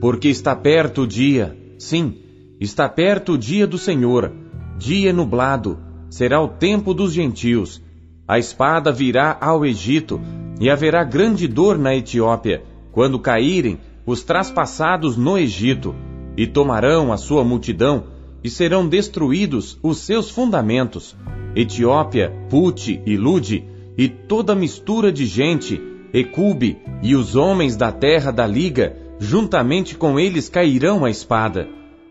porque 0.00 0.28
está 0.28 0.56
perto 0.56 1.02
o 1.02 1.06
dia, 1.06 1.54
sim, 1.78 2.16
está 2.58 2.88
perto 2.88 3.34
o 3.34 3.38
dia 3.38 3.66
do 3.66 3.76
Senhor, 3.76 4.32
dia 4.78 5.12
nublado, 5.12 5.78
será 6.08 6.40
o 6.40 6.48
tempo 6.48 6.94
dos 6.94 7.12
gentios. 7.12 7.82
A 8.26 8.38
espada 8.38 8.90
virá 8.90 9.36
ao 9.38 9.66
Egito, 9.66 10.18
e 10.58 10.70
haverá 10.70 11.04
grande 11.04 11.46
dor 11.46 11.76
na 11.76 11.94
Etiópia, 11.94 12.64
quando 12.90 13.18
caírem 13.18 13.78
os 14.06 14.22
traspassados 14.22 15.16
no 15.16 15.38
Egito, 15.38 15.94
e 16.36 16.46
tomarão 16.46 17.12
a 17.12 17.16
sua 17.16 17.44
multidão, 17.44 18.04
e 18.42 18.50
serão 18.50 18.88
destruídos 18.88 19.78
os 19.82 19.98
seus 19.98 20.30
fundamentos. 20.30 21.16
Etiópia, 21.54 22.32
Pute 22.48 23.00
e 23.06 23.16
Lude, 23.16 23.64
e 23.96 24.08
toda 24.08 24.54
mistura 24.54 25.12
de 25.12 25.26
gente, 25.26 25.80
Ecube 26.12 26.78
e 27.02 27.14
os 27.14 27.36
homens 27.36 27.76
da 27.76 27.92
terra 27.92 28.30
da 28.30 28.46
liga, 28.46 28.96
juntamente 29.18 29.96
com 29.96 30.18
eles 30.18 30.48
cairão 30.48 31.04
a 31.04 31.10
espada. 31.10 31.68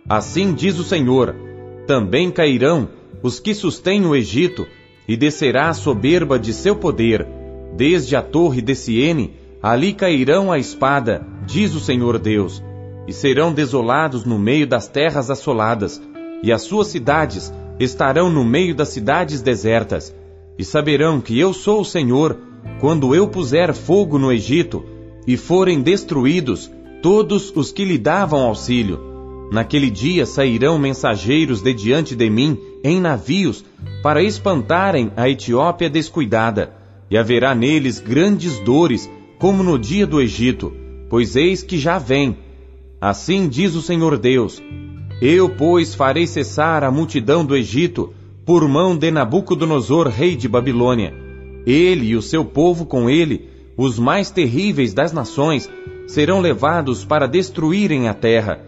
Assim 0.08 0.54
diz 0.54 0.80
o 0.80 0.84
Senhor: 0.84 1.36
também 1.86 2.32
cairão 2.32 2.90
os 3.22 3.40
que 3.40 3.54
sustêm 3.54 4.06
o 4.06 4.16
Egito, 4.16 4.66
e 5.08 5.18
descerá 5.18 5.70
a 5.70 5.74
soberba 5.74 6.40
de 6.40 6.54
seu 6.54 6.76
poder, 6.76 7.28
desde 7.76 8.16
a 8.16 8.22
torre 8.22 8.62
de 8.62 8.76
Siene 8.76 9.42
Ali 9.62 9.94
cairão 9.94 10.52
a 10.52 10.58
espada, 10.58 11.24
diz 11.52 11.76
o 11.76 11.82
Senhor 11.82 12.18
Deus, 12.18 12.64
e 13.06 13.12
serão 13.12 13.52
desolados 13.52 14.24
no 14.24 14.40
meio 14.40 14.66
das 14.66 14.88
terras 14.88 15.30
assoladas, 15.30 16.02
e 16.42 16.50
as 16.50 16.62
suas 16.62 16.88
cidades 16.88 17.54
estarão 17.78 18.30
no 18.30 18.46
meio 18.46 18.74
das 18.74 18.88
cidades 18.90 19.42
desertas, 19.42 20.16
e 20.58 20.64
saberão 20.64 21.20
que 21.20 21.38
eu 21.38 21.52
sou 21.52 21.82
o 21.82 21.86
Senhor, 21.86 22.38
quando 22.80 23.14
eu 23.14 23.28
puser 23.28 23.74
fogo 23.74 24.18
no 24.18 24.32
Egito, 24.32 24.86
e 25.28 25.36
forem 25.36 25.82
destruídos 25.82 26.72
todos 27.02 27.52
os 27.54 27.72
que 27.72 27.84
lhe 27.84 27.98
davam 27.98 28.42
auxílio. 28.42 29.12
Naquele 29.52 29.90
dia 29.90 30.26
sairão 30.26 30.80
mensageiros 30.80 31.62
de 31.62 31.74
diante 31.74 32.16
de 32.16 32.30
mim 32.30 32.58
em 32.82 33.02
navios, 33.02 33.66
para 34.02 34.24
espantarem 34.24 35.12
a 35.18 35.28
Etiópia 35.28 35.90
descuidada, 35.90 36.74
e 37.10 37.18
haverá 37.18 37.54
neles 37.54 38.00
grandes 38.00 38.58
dores, 38.60 39.10
como 39.38 39.62
no 39.62 39.78
dia 39.78 40.08
do 40.08 40.22
Egito, 40.22 40.81
pois 41.12 41.36
eis 41.36 41.62
que 41.62 41.78
já 41.78 42.00
vem. 42.00 42.38
Assim 43.02 43.50
diz 43.50 43.76
o 43.76 43.82
Senhor 43.82 44.18
Deus: 44.18 44.64
Eu, 45.22 45.50
pois, 45.50 45.94
farei 45.94 46.26
cessar 46.26 46.86
a 46.86 46.90
multidão 46.90 47.44
do 47.44 47.54
Egito 47.54 48.14
por 48.46 48.66
mão 48.66 48.96
de 48.96 49.12
Nabucodonosor, 49.12 50.08
rei 50.08 50.38
de 50.38 50.48
Babilônia. 50.48 51.14
Ele 51.68 52.08
e 52.08 52.16
o 52.16 52.22
seu 52.22 52.46
povo 52.46 52.86
com 52.86 53.10
ele, 53.10 53.50
os 53.76 54.00
mais 54.00 54.32
terríveis 54.32 54.94
das 54.94 55.12
nações, 55.12 55.70
serão 56.08 56.40
levados 56.40 57.04
para 57.04 57.28
destruírem 57.28 58.08
a 58.08 58.14
terra, 58.14 58.62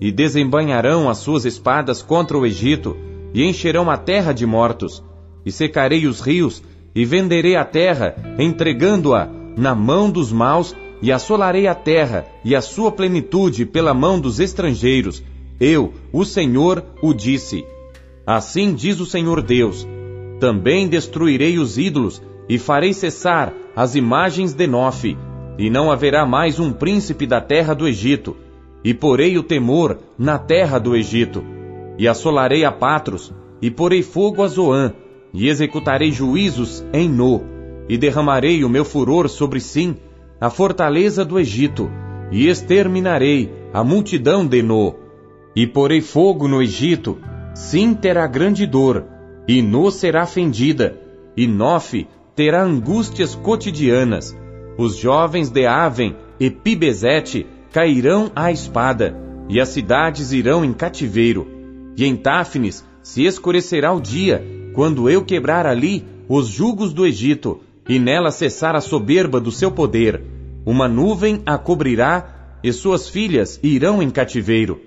e 0.00 0.12
desembanharão 0.12 1.10
as 1.10 1.18
suas 1.18 1.44
espadas 1.44 2.00
contra 2.00 2.38
o 2.38 2.46
Egito, 2.46 2.96
e 3.34 3.42
encherão 3.42 3.90
a 3.90 3.96
terra 3.96 4.32
de 4.32 4.46
mortos, 4.46 5.02
e 5.44 5.50
secarei 5.50 6.06
os 6.06 6.20
rios, 6.20 6.62
e 6.94 7.04
venderei 7.04 7.56
a 7.56 7.64
terra, 7.64 8.14
entregando-a 8.38 9.28
na 9.56 9.74
mão 9.74 10.10
dos 10.10 10.32
maus, 10.32 10.74
e 11.00 11.12
assolarei 11.12 11.66
a 11.66 11.74
terra 11.74 12.26
e 12.44 12.54
a 12.54 12.60
sua 12.60 12.90
plenitude 12.90 13.64
pela 13.64 13.94
mão 13.94 14.20
dos 14.20 14.40
estrangeiros. 14.40 15.22
Eu, 15.60 15.92
o 16.12 16.24
Senhor, 16.24 16.84
o 17.02 17.12
disse. 17.12 17.64
Assim 18.26 18.74
diz 18.74 19.00
o 19.00 19.06
Senhor 19.06 19.42
Deus: 19.42 19.86
Também 20.40 20.88
destruirei 20.88 21.58
os 21.58 21.78
ídolos 21.78 22.22
e 22.48 22.58
farei 22.58 22.92
cessar 22.92 23.52
as 23.74 23.94
imagens 23.94 24.54
de 24.54 24.66
Nofe, 24.66 25.16
e 25.58 25.68
não 25.70 25.90
haverá 25.90 26.26
mais 26.26 26.58
um 26.58 26.72
príncipe 26.72 27.26
da 27.26 27.40
terra 27.40 27.74
do 27.74 27.86
Egito, 27.86 28.36
e 28.82 28.94
porei 28.94 29.36
o 29.38 29.42
temor 29.42 29.98
na 30.18 30.38
terra 30.38 30.78
do 30.78 30.96
Egito, 30.96 31.44
e 31.98 32.08
assolarei 32.08 32.64
a 32.64 32.72
Patros, 32.72 33.32
e 33.60 33.70
porei 33.70 34.02
fogo 34.02 34.42
a 34.42 34.48
Zoã, 34.48 34.92
e 35.32 35.48
executarei 35.48 36.10
juízos 36.10 36.84
em 36.92 37.08
No 37.08 37.58
e 37.88 37.96
derramarei 37.96 38.62
o 38.64 38.68
meu 38.68 38.84
furor 38.84 39.28
sobre 39.28 39.60
Sim, 39.60 39.96
a 40.40 40.50
fortaleza 40.50 41.24
do 41.24 41.38
Egito, 41.38 41.90
e 42.30 42.48
exterminarei 42.48 43.52
a 43.72 43.82
multidão 43.82 44.46
de 44.46 44.62
No. 44.62 44.94
E 45.54 45.66
porei 45.66 46.00
fogo 46.00 46.46
no 46.46 46.62
Egito, 46.62 47.18
Sim 47.54 47.92
terá 47.92 48.26
grande 48.26 48.66
dor, 48.66 49.04
e 49.48 49.60
No 49.62 49.90
será 49.90 50.26
fendida, 50.26 50.96
e 51.36 51.46
Nofe 51.46 52.06
terá 52.36 52.62
angústias 52.62 53.34
cotidianas. 53.34 54.36
Os 54.76 54.96
jovens 54.96 55.50
de 55.50 55.66
Aven 55.66 56.14
e 56.38 56.48
Pibezete 56.50 57.44
cairão 57.72 58.30
à 58.36 58.52
espada, 58.52 59.16
e 59.48 59.60
as 59.60 59.70
cidades 59.70 60.30
irão 60.30 60.64
em 60.64 60.72
cativeiro. 60.72 61.48
E 61.96 62.04
em 62.04 62.14
Táfnis 62.14 62.84
se 63.02 63.24
escurecerá 63.24 63.92
o 63.92 64.00
dia, 64.00 64.44
quando 64.72 65.10
eu 65.10 65.24
quebrar 65.24 65.66
ali 65.66 66.06
os 66.28 66.46
jugos 66.46 66.92
do 66.92 67.04
Egito, 67.04 67.60
e 67.88 67.98
nela 67.98 68.30
cessar 68.30 68.76
a 68.76 68.80
soberba 68.80 69.40
do 69.40 69.50
seu 69.50 69.70
poder. 69.70 70.22
Uma 70.66 70.86
nuvem 70.86 71.40
a 71.46 71.56
cobrirá, 71.56 72.58
e 72.62 72.72
suas 72.72 73.08
filhas 73.08 73.58
irão 73.62 74.02
em 74.02 74.10
cativeiro. 74.10 74.80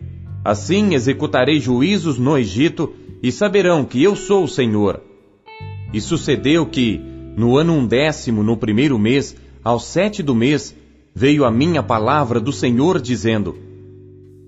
Assim 0.44 0.94
executarei 0.94 1.60
juízos 1.60 2.18
no 2.20 2.38
Egito, 2.38 2.94
e 3.24 3.32
saberão 3.32 3.86
que 3.86 4.02
eu 4.04 4.16
sou 4.16 4.44
o 4.44 4.48
Senhor. 4.48 5.02
E 5.94 6.00
sucedeu 6.00 6.66
que, 6.66 7.00
no 7.36 7.58
ano 7.58 7.74
undécimo, 7.74 8.44
no 8.44 8.58
primeiro 8.58 8.98
mês, 9.00 9.36
ao 9.64 9.80
sete 9.80 10.22
do 10.22 10.36
mês, 10.36 10.76
veio 11.14 11.46
a 11.46 11.52
minha 11.52 11.84
palavra 11.84 12.40
do 12.40 12.52
Senhor, 12.52 13.00
dizendo: 13.00 13.58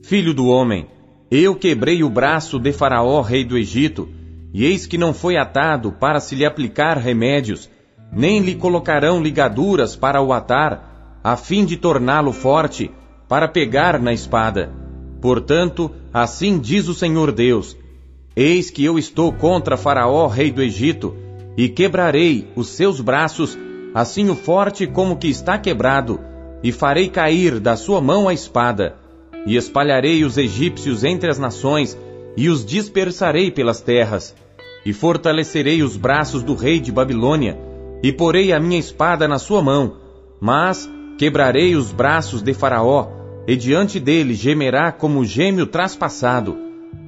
Filho 0.04 0.34
do 0.34 0.48
homem, 0.48 0.88
eu 1.30 1.56
quebrei 1.56 2.04
o 2.04 2.10
braço 2.10 2.60
de 2.60 2.72
Faraó, 2.72 3.22
rei 3.22 3.44
do 3.44 3.58
Egito, 3.58 4.10
e 4.54 4.66
eis 4.66 4.86
que 4.86 4.98
não 4.98 5.14
foi 5.14 5.38
atado 5.38 5.92
para 5.92 6.20
se 6.20 6.36
lhe 6.36 6.46
aplicar 6.46 6.98
remédios, 6.98 7.70
nem 8.16 8.40
lhe 8.40 8.56
colocarão 8.56 9.22
ligaduras 9.22 9.96
para 9.96 10.22
o 10.22 10.32
atar, 10.32 11.20
a 11.24 11.36
fim 11.36 11.66
de 11.66 11.78
torná-lo 11.78 12.32
forte, 12.32 12.92
para 13.28 13.48
pegar 13.48 14.00
na 14.00 14.14
espada. 14.14 14.72
Portanto, 15.22 15.90
assim 16.14 16.60
diz 16.60 16.88
o 16.88 16.94
Senhor 16.94 17.32
Deus: 17.32 17.76
Eis 18.36 18.70
que 18.70 18.84
eu 18.84 19.00
estou 19.00 19.32
contra 19.34 19.78
Faraó, 19.78 20.28
rei 20.28 20.52
do 20.52 20.62
Egito, 20.62 21.16
e 21.58 21.70
quebrarei 21.70 22.48
os 22.56 22.70
seus 22.70 23.00
braços, 23.00 23.58
assim 23.94 24.30
o 24.30 24.36
forte 24.36 24.86
como 24.86 25.18
que 25.18 25.28
está 25.28 25.58
quebrado, 25.58 26.20
e 26.62 26.72
farei 26.72 27.10
cair 27.10 27.60
da 27.60 27.76
sua 27.76 28.02
mão 28.02 28.28
a 28.28 28.34
espada, 28.34 28.96
e 29.46 29.56
espalharei 29.56 30.24
os 30.24 30.38
egípcios 30.38 31.04
entre 31.04 31.30
as 31.30 31.40
nações, 31.40 31.98
e 32.36 32.50
os 32.50 32.66
dispersarei 32.66 33.52
pelas 33.52 33.82
terras, 33.82 34.36
e 34.86 34.92
fortalecerei 34.94 35.82
os 35.82 35.96
braços 35.96 36.44
do 36.44 36.56
rei 36.56 36.80
de 36.80 36.92
Babilônia, 36.92 37.73
e 38.04 38.12
porei 38.12 38.52
a 38.52 38.60
minha 38.60 38.78
espada 38.78 39.30
na 39.30 39.40
sua 39.40 39.62
mão, 39.62 39.96
mas 40.42 40.92
quebrarei 41.18 41.74
os 41.74 41.94
braços 41.94 42.42
de 42.42 42.54
Faraó, 42.54 43.08
e 43.48 43.56
diante 43.56 43.98
dele 43.98 44.34
gemerá 44.34 44.92
como 44.92 45.24
gêmeo 45.24 45.66
traspassado. 45.66 46.58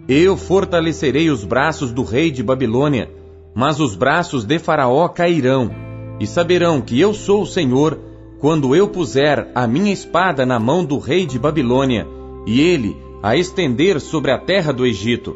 Eu 0.07 0.37
fortalecerei 0.37 1.29
os 1.29 1.43
braços 1.43 1.91
do 1.91 2.03
rei 2.03 2.31
de 2.31 2.41
Babilônia, 2.41 3.11
mas 3.53 3.79
os 3.81 3.95
braços 3.95 4.45
de 4.45 4.57
Faraó 4.57 5.09
cairão, 5.09 5.69
e 6.17 6.25
saberão 6.25 6.79
que 6.79 6.97
eu 6.99 7.13
sou 7.13 7.41
o 7.41 7.47
Senhor, 7.47 7.99
quando 8.39 8.73
eu 8.75 8.87
puser 8.87 9.49
a 9.53 9.67
minha 9.67 9.91
espada 9.91 10.45
na 10.45 10.59
mão 10.59 10.85
do 10.85 10.97
rei 10.97 11.25
de 11.25 11.37
Babilônia, 11.37 12.07
e 12.45 12.61
ele 12.61 12.95
a 13.21 13.35
estender 13.35 13.99
sobre 13.99 14.31
a 14.31 14.37
terra 14.37 14.71
do 14.71 14.85
Egito. 14.85 15.35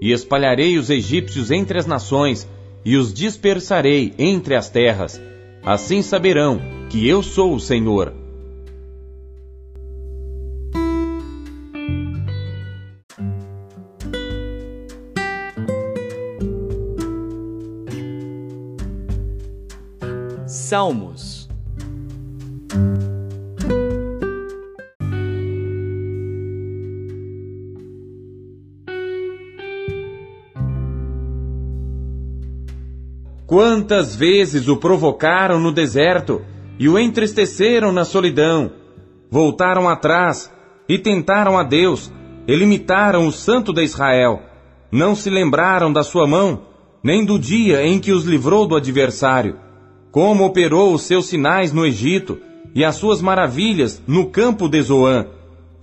E 0.00 0.12
espalharei 0.12 0.76
os 0.76 0.90
egípcios 0.90 1.50
entre 1.50 1.78
as 1.78 1.86
nações, 1.86 2.48
e 2.84 2.96
os 2.96 3.12
dispersarei 3.12 4.14
entre 4.18 4.54
as 4.54 4.70
terras. 4.70 5.20
Assim 5.62 6.02
saberão 6.02 6.60
que 6.88 7.06
eu 7.06 7.22
sou 7.22 7.54
o 7.54 7.60
Senhor. 7.60 8.12
Salmos. 20.46 21.37
Quantas 33.58 34.14
vezes 34.14 34.68
o 34.68 34.76
provocaram 34.76 35.58
no 35.58 35.72
deserto 35.72 36.42
e 36.78 36.88
o 36.88 36.96
entristeceram 36.96 37.90
na 37.90 38.04
solidão? 38.04 38.70
Voltaram 39.28 39.88
atrás 39.88 40.48
e 40.88 40.96
tentaram 40.96 41.58
a 41.58 41.64
Deus, 41.64 42.08
e 42.46 42.54
limitaram 42.54 43.26
o 43.26 43.32
Santo 43.32 43.72
de 43.72 43.82
Israel. 43.82 44.40
Não 44.92 45.16
se 45.16 45.28
lembraram 45.28 45.92
da 45.92 46.04
sua 46.04 46.24
mão, 46.24 46.66
nem 47.02 47.24
do 47.24 47.36
dia 47.36 47.84
em 47.84 47.98
que 47.98 48.12
os 48.12 48.24
livrou 48.26 48.64
do 48.64 48.76
adversário 48.76 49.56
como 50.12 50.44
operou 50.44 50.94
os 50.94 51.02
seus 51.02 51.26
sinais 51.26 51.72
no 51.72 51.84
Egito 51.84 52.38
e 52.76 52.84
as 52.84 52.94
suas 52.94 53.20
maravilhas 53.20 54.00
no 54.06 54.26
campo 54.26 54.68
de 54.68 54.80
Zoã, 54.82 55.26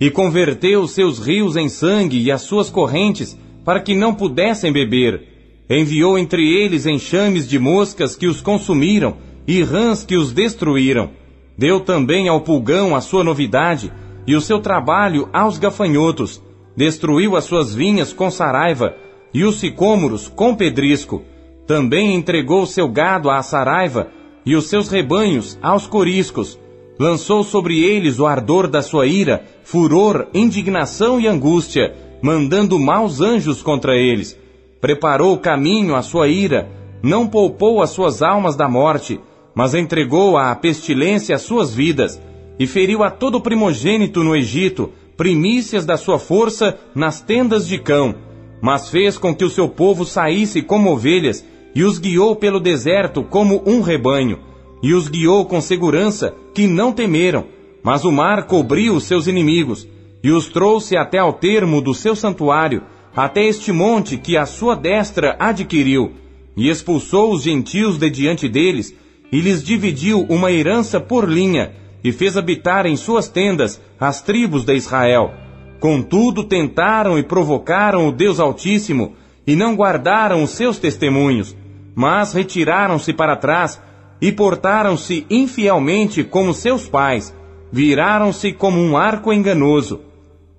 e 0.00 0.10
converteu 0.10 0.80
os 0.80 0.92
seus 0.92 1.18
rios 1.18 1.56
em 1.56 1.68
sangue 1.68 2.22
e 2.22 2.32
as 2.32 2.40
suas 2.40 2.70
correntes 2.70 3.38
para 3.66 3.80
que 3.80 3.94
não 3.94 4.14
pudessem 4.14 4.72
beber. 4.72 5.35
Enviou 5.68 6.16
entre 6.16 6.48
eles 6.48 6.86
enxames 6.86 7.48
de 7.48 7.58
moscas 7.58 8.14
que 8.14 8.28
os 8.28 8.40
consumiram 8.40 9.16
e 9.46 9.62
rãs 9.62 10.04
que 10.04 10.16
os 10.16 10.32
destruíram. 10.32 11.10
Deu 11.58 11.80
também 11.80 12.28
ao 12.28 12.40
pulgão 12.40 12.94
a 12.94 13.00
sua 13.00 13.24
novidade 13.24 13.92
e 14.26 14.36
o 14.36 14.40
seu 14.40 14.60
trabalho 14.60 15.28
aos 15.32 15.58
gafanhotos. 15.58 16.40
Destruiu 16.76 17.34
as 17.36 17.44
suas 17.44 17.74
vinhas 17.74 18.12
com 18.12 18.30
saraiva 18.30 18.94
e 19.34 19.42
os 19.42 19.56
sicômoros 19.56 20.28
com 20.28 20.54
pedrisco. 20.54 21.22
Também 21.66 22.14
entregou 22.14 22.64
seu 22.64 22.88
gado 22.88 23.28
à 23.28 23.42
saraiva 23.42 24.08
e 24.44 24.54
os 24.54 24.68
seus 24.68 24.88
rebanhos 24.88 25.58
aos 25.60 25.88
coriscos. 25.88 26.56
Lançou 26.98 27.42
sobre 27.42 27.82
eles 27.82 28.20
o 28.20 28.26
ardor 28.26 28.68
da 28.68 28.82
sua 28.82 29.06
ira, 29.06 29.44
furor, 29.64 30.28
indignação 30.32 31.20
e 31.20 31.26
angústia, 31.26 31.92
mandando 32.22 32.78
maus 32.78 33.20
anjos 33.20 33.62
contra 33.62 33.96
eles. 33.96 34.38
Preparou 34.86 35.34
o 35.34 35.38
caminho 35.38 35.96
à 35.96 36.02
sua 36.02 36.28
ira, 36.28 36.70
não 37.02 37.26
poupou 37.26 37.82
as 37.82 37.90
suas 37.90 38.22
almas 38.22 38.54
da 38.54 38.68
morte, 38.68 39.20
mas 39.52 39.74
entregou 39.74 40.38
à 40.38 40.54
pestilência 40.54 41.34
as 41.34 41.42
suas 41.42 41.74
vidas, 41.74 42.22
e 42.56 42.68
feriu 42.68 43.02
a 43.02 43.10
todo 43.10 43.40
primogênito 43.40 44.22
no 44.22 44.36
Egito, 44.36 44.92
primícias 45.16 45.84
da 45.84 45.96
sua 45.96 46.20
força 46.20 46.78
nas 46.94 47.20
tendas 47.20 47.66
de 47.66 47.80
cão. 47.80 48.14
Mas 48.62 48.88
fez 48.88 49.18
com 49.18 49.34
que 49.34 49.44
o 49.44 49.50
seu 49.50 49.68
povo 49.68 50.04
saísse 50.04 50.62
como 50.62 50.92
ovelhas, 50.92 51.44
e 51.74 51.82
os 51.82 51.98
guiou 51.98 52.36
pelo 52.36 52.60
deserto 52.60 53.24
como 53.24 53.64
um 53.66 53.80
rebanho, 53.80 54.38
e 54.80 54.94
os 54.94 55.08
guiou 55.08 55.46
com 55.46 55.60
segurança, 55.60 56.32
que 56.54 56.68
não 56.68 56.92
temeram, 56.92 57.46
mas 57.82 58.04
o 58.04 58.12
mar 58.12 58.44
cobriu 58.44 58.94
os 58.94 59.02
seus 59.02 59.26
inimigos, 59.26 59.84
e 60.22 60.30
os 60.30 60.46
trouxe 60.46 60.96
até 60.96 61.18
ao 61.18 61.32
termo 61.32 61.80
do 61.80 61.92
seu 61.92 62.14
santuário, 62.14 62.84
até 63.16 63.44
este 63.44 63.72
monte 63.72 64.18
que 64.18 64.36
a 64.36 64.44
sua 64.44 64.76
destra 64.76 65.34
adquiriu, 65.38 66.12
e 66.56 66.68
expulsou 66.68 67.32
os 67.32 67.42
gentios 67.42 67.98
de 67.98 68.10
diante 68.10 68.48
deles, 68.48 68.94
e 69.32 69.40
lhes 69.40 69.64
dividiu 69.64 70.26
uma 70.28 70.52
herança 70.52 71.00
por 71.00 71.28
linha, 71.28 71.72
e 72.04 72.12
fez 72.12 72.36
habitar 72.36 72.86
em 72.86 72.94
suas 72.94 73.28
tendas 73.28 73.80
as 73.98 74.20
tribos 74.20 74.64
de 74.64 74.74
Israel. 74.74 75.32
Contudo, 75.80 76.44
tentaram 76.44 77.18
e 77.18 77.22
provocaram 77.22 78.06
o 78.06 78.12
Deus 78.12 78.38
Altíssimo, 78.38 79.14
e 79.46 79.56
não 79.56 79.74
guardaram 79.74 80.42
os 80.42 80.50
seus 80.50 80.78
testemunhos 80.78 81.56
mas 81.96 82.34
retiraram-se 82.34 83.14
para 83.14 83.34
trás 83.34 83.80
e 84.20 84.30
portaram-se 84.30 85.26
infielmente 85.30 86.22
como 86.22 86.52
seus 86.52 86.86
pais, 86.86 87.34
viraram-se 87.72 88.52
como 88.52 88.78
um 88.78 88.98
arco 88.98 89.32
enganoso. 89.32 90.02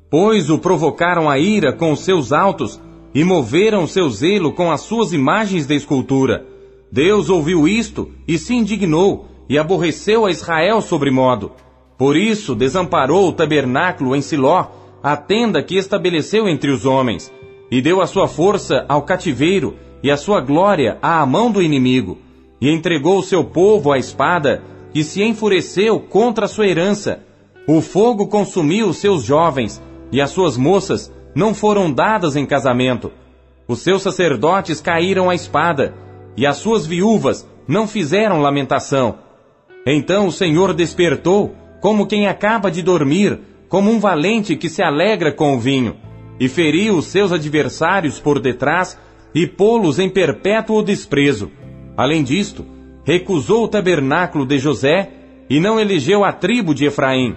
Pois 0.10 0.50
o 0.50 0.58
provocaram 0.58 1.30
a 1.30 1.38
ira 1.38 1.74
com 1.74 1.92
os 1.92 2.00
seus 2.02 2.32
altos 2.32 2.80
e 3.14 3.24
moveram 3.24 3.86
seu 3.88 4.10
zelo 4.10 4.54
com 4.54 4.72
as 4.72 4.82
suas 4.82 5.12
imagens 5.12 5.66
de 5.66 5.76
escultura. 5.76 6.46
Deus 6.92 7.30
ouviu 7.30 7.68
isto 7.68 8.12
e 8.28 8.38
se 8.38 8.54
indignou 8.54 9.28
e 9.50 9.58
aborreceu 9.58 10.26
a 10.26 10.32
Israel 10.32 10.82
sobremodo. 10.82 11.52
Por 11.98 12.16
isso 12.16 12.56
desamparou 12.56 13.28
o 13.28 13.34
tabernáculo 13.34 14.16
em 14.16 14.22
Siló, 14.22 14.68
a 15.02 15.18
tenda 15.18 15.64
que 15.64 15.78
estabeleceu 15.78 16.48
entre 16.48 16.72
os 16.72 16.86
homens, 16.86 17.32
e 17.72 17.82
deu 17.82 18.02
a 18.02 18.08
sua 18.08 18.28
força 18.28 18.86
ao 18.88 19.02
cativeiro 19.02 19.76
e 20.04 20.12
a 20.12 20.18
sua 20.18 20.40
glória 20.40 20.98
à 21.02 21.26
mão 21.26 21.52
do 21.52 21.62
inimigo, 21.62 22.18
e 22.62 22.70
entregou 22.70 23.20
o 23.20 23.24
seu 23.24 23.44
povo 23.44 23.92
à 23.92 23.98
espada, 23.98 24.64
e 24.94 25.04
se 25.04 25.24
enfureceu 25.24 26.00
contra 26.00 26.46
a 26.46 26.48
sua 26.48 26.68
herança. 26.68 27.24
O 27.68 27.82
fogo 27.82 28.28
consumiu 28.28 28.90
os 28.90 28.98
seus 28.98 29.24
jovens, 29.24 29.82
e 30.12 30.22
as 30.22 30.32
suas 30.32 30.58
moças 30.58 31.12
não 31.36 31.54
foram 31.54 31.92
dadas 31.92 32.36
em 32.36 32.46
casamento. 32.46 33.12
Os 33.68 33.80
seus 33.80 34.02
sacerdotes 34.02 34.80
caíram 34.82 35.30
à 35.30 35.36
espada, 35.36 35.94
e 36.36 36.46
as 36.46 36.58
suas 36.58 36.86
viúvas 36.86 37.48
não 37.68 37.88
fizeram 37.88 38.42
lamentação. 38.42 39.20
Então 39.86 40.28
o 40.28 40.32
Senhor 40.32 40.74
despertou, 40.74 41.56
como 41.82 42.08
quem 42.08 42.28
acaba 42.28 42.72
de 42.72 42.82
dormir, 42.82 43.40
como 43.70 43.92
um 43.92 44.00
valente 44.00 44.56
que 44.56 44.70
se 44.70 44.82
alegra 44.82 45.32
com 45.32 45.56
o 45.56 45.60
vinho, 45.60 45.96
e 46.40 46.48
feriu 46.48 46.98
os 46.98 47.08
seus 47.08 47.32
adversários 47.32 48.20
por 48.20 48.40
detrás 48.40 48.98
e 49.34 49.46
pô-los 49.46 50.00
em 50.00 50.10
perpétuo 50.10 50.82
desprezo. 50.82 51.52
Além 51.96 52.24
disto, 52.24 52.66
recusou 53.04 53.64
o 53.64 53.68
tabernáculo 53.68 54.46
de 54.46 54.58
José 54.60 55.10
e 55.50 55.60
não 55.60 55.80
elegeu 55.80 56.24
a 56.24 56.32
tribo 56.32 56.74
de 56.74 56.86
Efraim. 56.86 57.36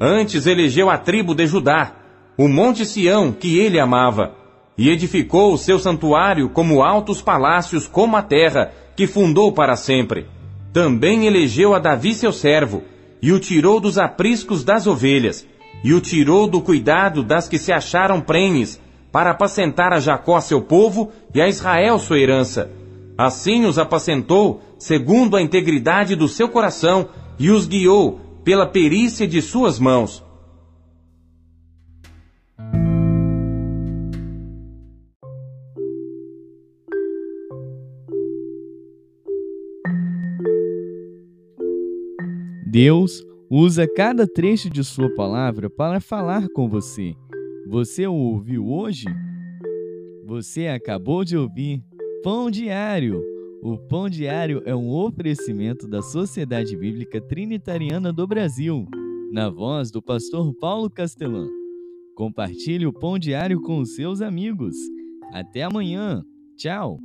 Antes 0.00 0.46
elegeu 0.46 0.90
a 0.90 0.98
tribo 0.98 1.34
de 1.34 1.46
Judá, 1.46 1.92
o 2.36 2.48
monte 2.48 2.86
Sião 2.86 3.32
que 3.32 3.58
ele 3.58 3.78
amava, 3.78 4.34
e 4.76 4.88
edificou 4.88 5.52
o 5.52 5.58
seu 5.58 5.78
santuário 5.78 6.48
como 6.48 6.82
altos 6.82 7.20
palácios 7.20 7.86
como 7.86 8.16
a 8.16 8.22
terra 8.22 8.72
que 8.96 9.06
fundou 9.06 9.52
para 9.52 9.76
sempre. 9.76 10.26
Também 10.72 11.26
elegeu 11.26 11.74
a 11.74 11.78
Davi 11.78 12.14
seu 12.14 12.32
servo, 12.32 12.82
e 13.20 13.30
o 13.32 13.38
tirou 13.38 13.78
dos 13.78 13.98
apriscos 13.98 14.64
das 14.64 14.86
ovelhas, 14.86 15.46
e 15.84 15.92
o 15.92 16.00
tirou 16.00 16.46
do 16.46 16.60
cuidado 16.60 17.22
das 17.22 17.48
que 17.48 17.58
se 17.58 17.72
acharam 17.72 18.20
prenhes, 18.20 18.80
para 19.12 19.30
apacentar 19.30 19.92
a 19.92 20.00
Jacó 20.00 20.40
seu 20.40 20.62
povo 20.62 21.12
e 21.34 21.40
a 21.40 21.46
Israel 21.46 21.98
sua 21.98 22.18
herança. 22.18 22.70
Assim 23.16 23.66
os 23.66 23.78
apacentou, 23.78 24.62
segundo 24.78 25.36
a 25.36 25.42
integridade 25.42 26.16
do 26.16 26.26
seu 26.26 26.48
coração, 26.48 27.08
e 27.38 27.50
os 27.50 27.66
guiou 27.66 28.18
pela 28.42 28.66
perícia 28.66 29.26
de 29.28 29.42
suas 29.42 29.78
mãos. 29.78 30.24
Deus 42.72 43.22
usa 43.50 43.86
cada 43.86 44.26
trecho 44.26 44.70
de 44.70 44.82
Sua 44.82 45.14
palavra 45.14 45.68
para 45.68 46.00
falar 46.00 46.48
com 46.48 46.70
você. 46.70 47.14
Você 47.66 48.06
o 48.06 48.14
ouviu 48.14 48.66
hoje? 48.66 49.04
Você 50.24 50.68
acabou 50.68 51.22
de 51.22 51.36
ouvir 51.36 51.84
Pão 52.22 52.50
Diário. 52.50 53.22
O 53.62 53.76
Pão 53.76 54.08
Diário 54.08 54.62
é 54.64 54.74
um 54.74 54.88
oferecimento 54.88 55.86
da 55.86 56.00
Sociedade 56.00 56.74
Bíblica 56.74 57.20
Trinitariana 57.20 58.10
do 58.10 58.26
Brasil, 58.26 58.88
na 59.30 59.50
voz 59.50 59.90
do 59.90 60.00
pastor 60.00 60.54
Paulo 60.54 60.88
Castelã. 60.88 61.46
Compartilhe 62.14 62.86
o 62.86 62.92
Pão 62.92 63.18
Diário 63.18 63.60
com 63.60 63.80
os 63.80 63.94
seus 63.94 64.22
amigos. 64.22 64.74
Até 65.30 65.62
amanhã. 65.62 66.24
Tchau. 66.56 66.98